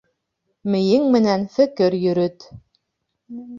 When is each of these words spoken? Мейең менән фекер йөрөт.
Мейең 0.75 1.05
менән 1.17 1.45
фекер 1.59 1.99
йөрөт. 2.01 2.51